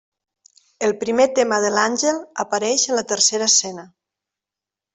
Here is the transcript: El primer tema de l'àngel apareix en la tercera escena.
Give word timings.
El 0.87 0.95
primer 1.03 1.27
tema 1.39 1.59
de 1.65 1.69
l'àngel 1.75 2.17
apareix 2.45 2.89
en 2.89 2.99
la 3.01 3.07
tercera 3.13 3.51
escena. 3.53 3.87